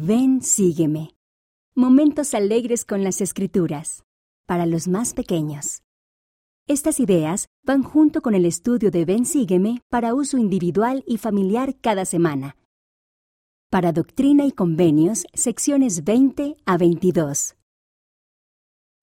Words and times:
Ven, 0.00 0.42
sígueme. 0.42 1.16
Momentos 1.74 2.32
alegres 2.32 2.84
con 2.84 3.02
las 3.02 3.20
escrituras. 3.20 4.04
Para 4.46 4.64
los 4.64 4.86
más 4.86 5.12
pequeños. 5.12 5.82
Estas 6.68 7.00
ideas 7.00 7.48
van 7.64 7.82
junto 7.82 8.22
con 8.22 8.36
el 8.36 8.44
estudio 8.44 8.92
de 8.92 9.04
Ven, 9.04 9.26
sígueme 9.26 9.82
para 9.88 10.14
uso 10.14 10.38
individual 10.38 11.02
y 11.04 11.18
familiar 11.18 11.74
cada 11.80 12.04
semana. 12.04 12.56
Para 13.70 13.90
Doctrina 13.90 14.46
y 14.46 14.52
Convenios, 14.52 15.24
secciones 15.34 16.04
20 16.04 16.58
a 16.64 16.78
22. 16.78 17.56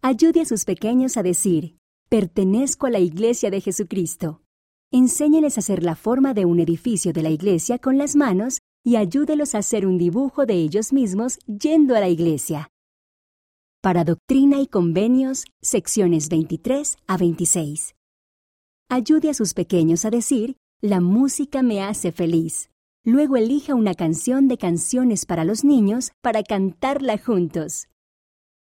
Ayude 0.02 0.42
a 0.42 0.46
sus 0.46 0.64
pequeños 0.64 1.18
a 1.18 1.24
decir, 1.24 1.78
pertenezco 2.08 2.88
a 2.88 2.92
la 2.92 3.00
Iglesia 3.00 3.52
de 3.52 3.60
Jesucristo. 3.60 4.44
Enséñeles 4.92 5.58
a 5.58 5.60
hacer 5.60 5.84
la 5.84 5.98
forma 5.98 6.34
de 6.34 6.46
un 6.46 6.62
edificio 6.62 7.12
de 7.12 7.22
la 7.22 7.32
iglesia 7.32 7.80
con 7.80 7.98
las 7.98 8.16
manos 8.16 8.62
y 8.86 8.98
ayúdelos 8.98 9.56
a 9.56 9.58
hacer 9.58 9.88
un 9.88 9.98
dibujo 9.98 10.46
de 10.46 10.54
ellos 10.54 10.94
mismos 10.94 11.40
yendo 11.48 11.96
a 11.96 12.00
la 12.00 12.08
iglesia. 12.08 12.70
Para 13.82 14.04
Doctrina 14.04 14.62
y 14.62 14.68
Convenios, 14.68 15.46
secciones 15.62 16.30
23 16.30 16.98
a 17.08 17.18
26. 17.18 17.96
Ayude 18.90 19.32
a 19.32 19.34
sus 19.34 19.56
pequeños 19.56 20.06
a 20.06 20.12
decir, 20.12 20.56
la 20.82 21.02
música 21.02 21.64
me 21.64 21.82
hace 21.82 22.12
feliz. 22.12 22.70
Luego 23.04 23.38
elija 23.38 23.74
una 23.74 23.96
canción 23.96 24.48
de 24.48 24.58
canciones 24.58 25.26
para 25.26 25.46
los 25.46 25.64
niños 25.64 26.12
para 26.22 26.44
cantarla 26.44 27.18
juntos. 27.18 27.88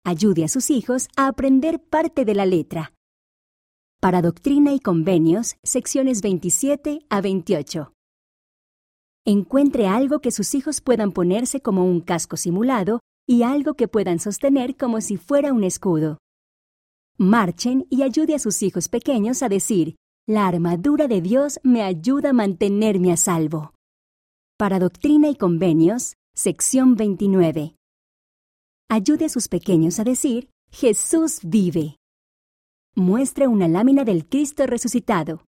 Ayude 0.04 0.44
a 0.44 0.48
sus 0.48 0.70
hijos 0.70 1.08
a 1.16 1.26
aprender 1.26 1.80
parte 1.80 2.24
de 2.24 2.34
la 2.34 2.46
letra. 2.46 2.92
Para 4.00 4.22
Doctrina 4.22 4.74
y 4.74 4.80
Convenios, 4.80 5.56
secciones 5.64 6.22
27 6.22 7.00
a 7.08 7.20
28. 7.20 7.93
Encuentre 9.26 9.86
algo 9.86 10.20
que 10.20 10.30
sus 10.30 10.54
hijos 10.54 10.82
puedan 10.82 11.10
ponerse 11.10 11.62
como 11.62 11.86
un 11.86 12.02
casco 12.02 12.36
simulado 12.36 13.00
y 13.26 13.42
algo 13.42 13.72
que 13.72 13.88
puedan 13.88 14.18
sostener 14.18 14.76
como 14.76 15.00
si 15.00 15.16
fuera 15.16 15.54
un 15.54 15.64
escudo. 15.64 16.18
Marchen 17.16 17.86
y 17.88 18.02
ayude 18.02 18.34
a 18.34 18.38
sus 18.38 18.62
hijos 18.62 18.90
pequeños 18.90 19.42
a 19.42 19.48
decir, 19.48 19.96
la 20.26 20.46
armadura 20.46 21.08
de 21.08 21.22
Dios 21.22 21.58
me 21.62 21.82
ayuda 21.82 22.30
a 22.30 22.32
mantenerme 22.34 23.12
a 23.12 23.16
salvo. 23.16 23.72
Para 24.58 24.78
Doctrina 24.78 25.30
y 25.30 25.36
Convenios, 25.36 26.16
sección 26.34 26.94
29. 26.94 27.76
Ayude 28.90 29.24
a 29.24 29.28
sus 29.30 29.48
pequeños 29.48 29.98
a 30.00 30.04
decir, 30.04 30.50
Jesús 30.70 31.40
vive. 31.42 31.96
Muestre 32.94 33.48
una 33.48 33.68
lámina 33.68 34.04
del 34.04 34.28
Cristo 34.28 34.66
resucitado. 34.66 35.44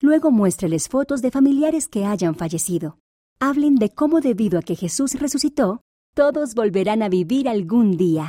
Luego 0.00 0.30
muéstreles 0.30 0.88
fotos 0.88 1.20
de 1.20 1.30
familiares 1.30 1.86
que 1.86 2.06
hayan 2.06 2.34
fallecido 2.34 2.96
hablen 3.40 3.76
de 3.76 3.88
cómo 3.88 4.20
debido 4.20 4.58
a 4.58 4.62
que 4.62 4.76
Jesús 4.76 5.18
resucitó, 5.18 5.80
todos 6.14 6.54
volverán 6.54 7.02
a 7.02 7.08
vivir 7.08 7.48
algún 7.48 7.96
día. 7.96 8.28